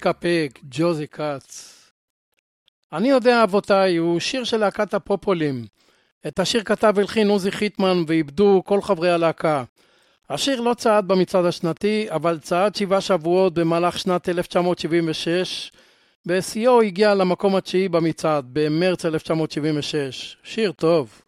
דבק 0.00 0.06
הפק, 0.06 0.58
ג'וזי 0.62 1.06
כץ. 1.06 1.76
אני 2.92 3.08
יודע 3.08 3.44
אבותיי 3.44 3.96
הוא 3.96 4.20
שיר 4.20 4.44
של 4.44 4.56
להקת 4.56 4.94
הפופולים. 4.94 5.64
את 6.26 6.38
השיר 6.38 6.62
כתב 6.62 6.94
הלחין 6.98 7.28
עוזי 7.28 7.50
חיטמן 7.50 8.04
ואיבדו 8.06 8.62
כל 8.66 8.82
חברי 8.82 9.10
הלהקה. 9.10 9.64
השיר 10.30 10.60
לא 10.60 10.74
צעד 10.74 11.08
במצעד 11.08 11.44
השנתי, 11.44 12.06
אבל 12.10 12.38
צעד 12.38 12.74
שבעה 12.74 13.00
שבועות 13.00 13.54
במהלך 13.54 13.98
שנת 13.98 14.28
1976. 14.28 15.72
בשיאו 16.26 16.82
הגיע 16.82 17.14
למקום 17.14 17.56
התשיעי 17.56 17.88
במצעד, 17.88 18.44
במרץ 18.52 19.04
1976. 19.04 20.36
שיר 20.44 20.72
טוב. 20.72 21.22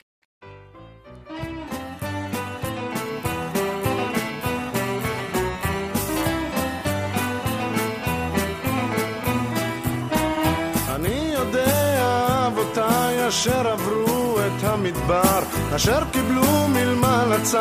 אשר 13.33 13.68
עברו 13.68 14.39
את 14.41 14.64
המדבר, 14.64 15.41
אשר 15.76 16.03
קיבלו 16.11 16.68
מלמל 16.68 17.33
הצו 17.33 17.59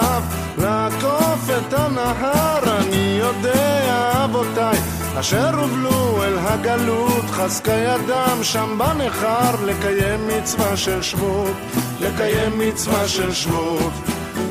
לעקוף 0.57 1.49
את 1.57 1.73
הנהר. 1.73 2.77
אני 2.77 3.19
יודע 3.19 4.11
אבותיי 4.25 4.77
אשר 5.19 5.59
הובלו 5.59 6.23
אל 6.23 6.37
הגלות, 6.39 7.25
חזקה 7.31 7.71
ידם 7.71 8.37
שם 8.43 8.77
בנכר 8.77 9.65
לקיים 9.65 10.27
מצווה 10.27 10.77
של 10.77 11.01
שבות, 11.01 11.55
לקיים 12.01 12.59
מצווה 12.59 13.07
של 13.07 13.33
שבות. 13.33 13.93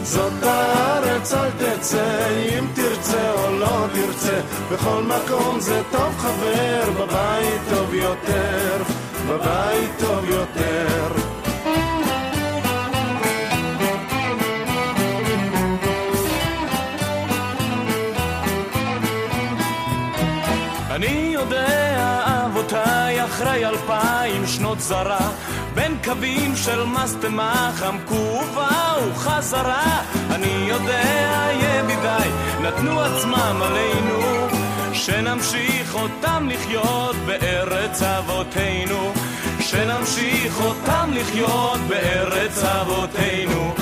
זאת 0.02 0.42
הארץ 0.42 1.34
אל 1.34 1.50
תצא, 1.50 2.28
אם 2.58 2.64
תרצה 2.74 3.32
או 3.32 3.58
לא 3.58 3.86
תרצה, 3.92 4.40
בכל 4.72 5.02
מקום 5.02 5.60
זה 5.60 5.82
טוב 5.90 6.14
חבר, 6.18 6.90
בבית 6.90 7.60
טוב 7.70 7.94
יותר, 7.94 8.82
בבית 9.30 9.90
טוב 9.98 10.24
יותר. 10.30 11.30
אני 20.90 21.30
יודע, 21.34 22.20
אבותיי, 22.46 23.24
אחרי 23.24 23.66
אלפיים 23.66 24.46
שנות 24.46 24.80
זרה, 24.80 25.30
בין 25.74 25.96
קווים 26.04 26.56
של 26.56 26.84
משטמה 26.84 27.70
חמקו 27.74 28.14
ובאו 28.14 29.14
חזרה. 29.14 30.02
אני 30.30 30.66
יודע, 30.68 31.48
ידידיי, 31.52 32.30
נתנו 32.62 33.00
עצמם 33.00 33.60
עלינו, 33.62 34.20
שנמשיך 34.92 35.94
אותם 35.94 36.48
לחיות 36.48 37.16
בארץ 37.26 38.02
אבותינו. 38.02 39.12
שנמשיך 39.70 40.60
אותם 40.60 41.10
לחיות 41.12 41.80
בארץ 41.88 42.64
אבותינו. 42.64 43.74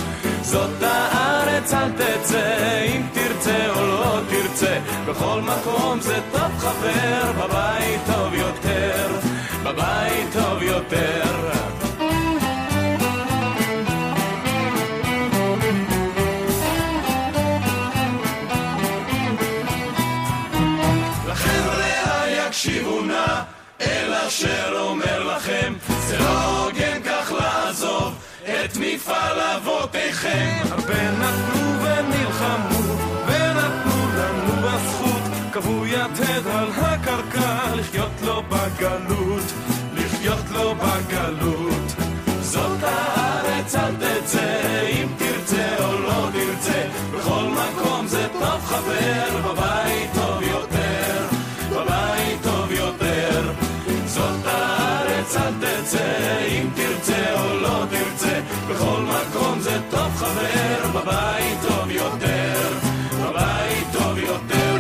זאת 0.43 0.83
הארץ 0.83 1.75
אל 1.75 1.91
תצא, 1.93 2.85
אם 2.95 3.03
תרצה 3.13 3.71
או 3.71 3.87
לא 3.87 4.21
תרצה, 4.29 4.79
בכל 5.07 5.41
מקום 5.41 6.01
זה 6.01 6.19
טוב 6.33 6.59
חבר, 6.59 7.33
בבית 7.33 8.01
טוב 8.07 8.35
יותר, 8.35 9.19
בבית 9.63 10.27
טוב 10.33 10.63
יותר. 10.63 11.58
אבותיכם. 30.19 30.67
הרבה 30.71 31.11
נתנו 31.11 31.83
ונלחמו, 31.83 32.97
ונתנו 33.27 34.09
לנו 34.17 34.63
בזכות, 34.63 35.23
קבעו 35.53 35.87
יתד 35.87 36.47
על 36.53 36.69
הקרקע, 36.77 37.75
לחיות 37.75 38.11
לו 38.25 38.43
בגלות, 38.49 39.53
לחיות 39.95 40.51
לו 40.51 40.75
בגלות. 40.75 41.95
זאת 42.41 42.83
הארץ 42.83 43.75
אל 43.75 43.95
תצא, 43.95 44.87
אם 44.89 45.09
תרצה 45.19 45.85
או 45.85 45.99
לא 45.99 46.29
תרצה, 46.33 46.83
בכל 47.13 47.45
מקום 47.45 48.07
זה 48.07 48.27
טוב 48.33 48.65
חבר, 48.65 49.53
חבר, 60.29 61.01
בבית 61.01 61.59
טוב 61.69 61.91
יותר, 61.91 62.79
בבית 63.23 63.87
טוב 63.93 64.19
יותר. 64.19 64.77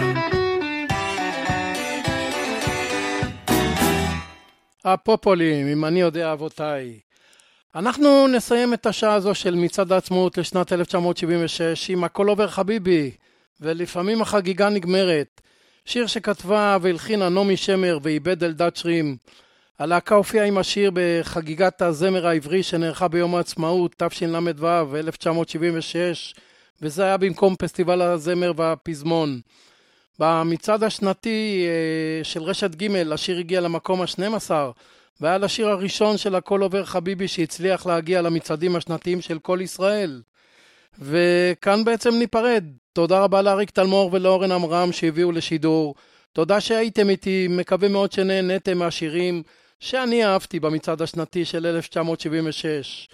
הפופולים, 4.84 5.66
אם 5.66 5.84
אני 5.84 6.00
יודע 6.00 6.32
אבותיי. 6.32 6.98
אנחנו 7.74 8.28
נסיים 8.28 8.74
את 8.74 8.86
השעה 8.86 9.14
הזו 9.14 9.34
של 9.34 9.54
מצעד 9.54 9.92
העצמאות 9.92 10.38
לשנת 10.38 10.72
1976 10.72 11.90
עם 11.90 12.04
הכל 12.04 12.28
עובר 12.28 12.48
חביבי, 12.48 13.10
ולפעמים 13.60 14.22
החגיגה 14.22 14.68
נגמרת. 14.68 15.40
שיר 15.84 16.06
שכתבה 16.06 16.76
והלחינה 16.82 17.28
נעמי 17.28 17.56
שמר 17.56 17.98
ואיבד 18.02 18.44
אלדד 18.44 18.76
שרים. 18.76 19.16
הלהקה 19.78 20.14
הופיעה 20.14 20.46
עם 20.46 20.58
השיר 20.58 20.90
בחגיגת 20.94 21.82
הזמר 21.82 22.26
העברי 22.26 22.62
שנערכה 22.62 23.08
ביום 23.08 23.34
העצמאות 23.34 23.94
תשל"ו 23.96 24.96
1976 24.96 26.34
וזה 26.82 27.04
היה 27.04 27.16
במקום 27.16 27.56
פסטיבל 27.58 28.02
הזמר 28.02 28.52
והפזמון. 28.56 29.40
במצעד 30.18 30.84
השנתי 30.84 31.66
אה, 31.66 32.24
של 32.24 32.42
רשת 32.42 32.74
ג' 32.74 33.12
השיר 33.12 33.38
הגיע 33.38 33.60
למקום 33.60 34.00
ה-12 34.02 34.50
והיה 35.20 35.38
לשיר 35.38 35.68
הראשון 35.68 36.16
של 36.16 36.34
הכל 36.34 36.62
עובר 36.62 36.84
חביבי 36.84 37.28
שהצליח 37.28 37.86
להגיע 37.86 38.22
למצעדים 38.22 38.76
השנתיים 38.76 39.20
של 39.20 39.38
כל 39.38 39.58
ישראל. 39.62 40.22
וכאן 40.98 41.84
בעצם 41.84 42.14
ניפרד. 42.14 42.64
תודה 42.92 43.20
רבה 43.20 43.42
לאריק 43.42 43.70
תלמור 43.70 44.10
ולאורן 44.12 44.52
עמרם 44.52 44.92
שהביאו 44.92 45.32
לשידור. 45.32 45.94
תודה 46.32 46.60
שהייתם 46.60 47.10
איתי, 47.10 47.46
מקווה 47.50 47.88
מאוד 47.88 48.12
שנהנתם 48.12 48.78
מהשירים 48.78 49.42
שאני 49.80 50.24
אהבתי 50.24 50.60
במצעד 50.60 51.02
השנתי 51.02 51.44
של 51.44 51.66
1976. 51.66 53.08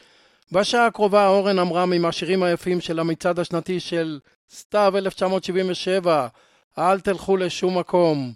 בשעה 0.52 0.86
הקרובה 0.86 1.26
אורן 1.28 1.58
עמרם 1.58 1.92
עם 1.92 2.04
השירים 2.04 2.42
היפים 2.42 2.80
של 2.80 2.98
המצעד 2.98 3.38
השנתי 3.38 3.80
של 3.80 4.20
סתיו 4.50 4.92
1977, 4.96 6.26
אל 6.78 7.00
תלכו 7.00 7.36
לשום 7.36 7.78
מקום. 7.78 8.32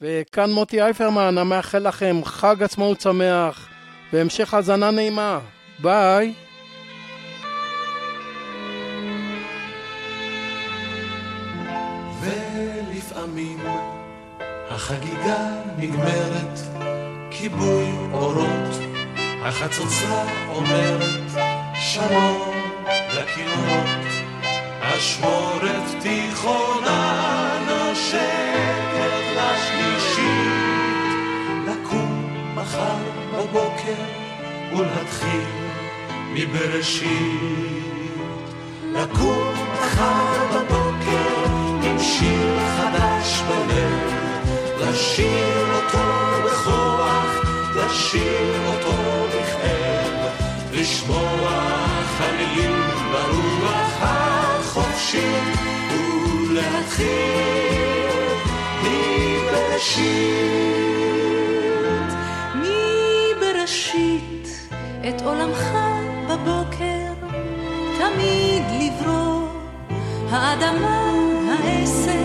וכאן 0.00 0.50
מוטי 0.50 0.82
אייפרמן, 0.82 1.38
המאחל 1.38 1.88
לכם 1.88 2.20
חג 2.24 2.62
עצמאות 2.62 3.00
שמח 3.00 3.68
והמשך 4.12 4.54
האזנה 4.54 4.90
נעימה. 4.90 5.40
ביי. 5.78 6.34
ולפעמים 12.20 13.58
החגיגה 14.68 15.62
נגמרת, 15.78 16.71
כיבוי 17.42 17.92
אורות, 18.12 18.78
החצוצרה 19.42 20.24
אומרת 20.48 21.30
שלום 21.74 22.50
לכינורות, 23.08 24.06
אשמורת 24.80 26.02
תיכונה 26.02 27.58
נושקת 27.66 29.24
לשלישית, 29.36 30.24
לקום 31.66 32.34
מחר 32.54 33.02
בבוקר 33.32 34.02
ולהתחיל 34.76 35.48
מבראשית, 36.34 37.82
לקום 38.92 39.54
מחר 39.72 40.46
בבוקר 40.54 41.44
עם 41.82 41.98
שיר 41.98 42.58
חדש 42.76 43.42
בלב, 43.48 44.12
לשיר 44.80 45.74
אותו 45.74 46.31
לשיר 48.12 48.66
אותו 48.66 48.92
בכאב, 49.28 50.14
לשמוע 50.72 51.50
חלילים 52.18 52.82
ברוח 53.12 53.96
החופשית, 54.00 55.58
ולהתחיל 56.50 57.08
מבראשית. 58.82 60.12
מבראשית 63.34 64.48
את 65.08 65.22
עולמך 65.22 65.64
בבוקר, 66.28 67.12
תמיד 67.98 68.62
לברוא 68.80 69.48
האדמה, 70.30 71.12
העשב 71.48 72.21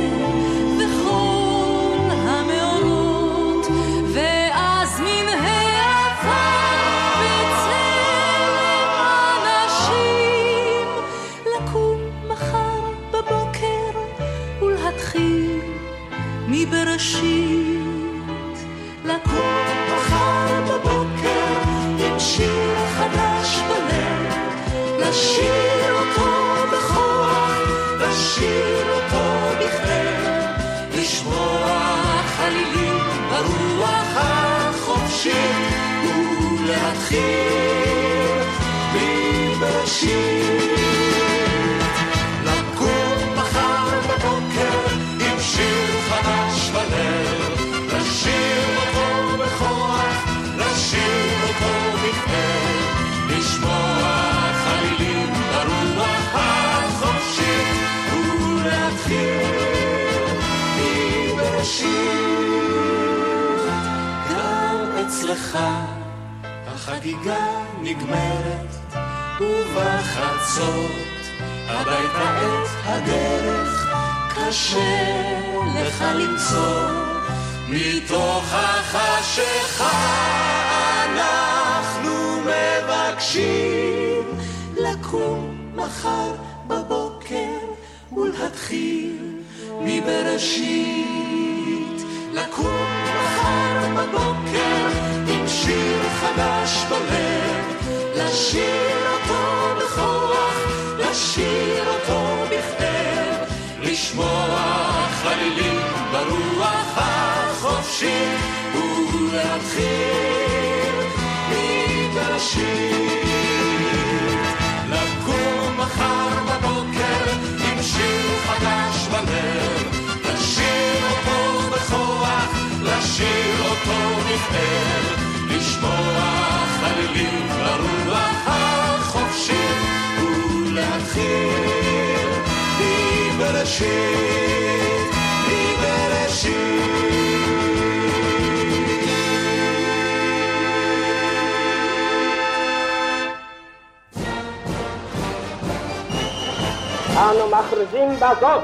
אנו 147.18 147.50
מכריזים 147.50 148.16
בזאת 148.16 148.64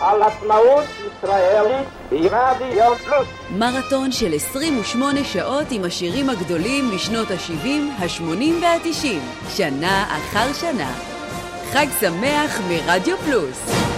על 0.00 0.22
עצמאות 0.22 0.84
הישראלית 1.22 1.86
רדיו 2.12 2.94
פלוס. 3.04 3.28
מרתון 3.50 4.12
של 4.12 4.34
28 4.34 5.24
שעות 5.24 5.66
עם 5.70 5.84
השירים 5.84 6.30
הגדולים 6.30 6.94
משנות 6.94 7.30
ה-70, 7.30 7.68
ה-80 7.98 8.62
וה-90, 8.62 9.06
שנה 9.56 10.04
אחר 10.04 10.52
שנה. 10.52 10.92
חג 11.72 11.86
שמח 12.00 12.60
מרדיו 12.68 13.16
פלוס. 13.16 13.89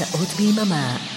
שעות 0.00 0.28
ביממה. 0.36 1.09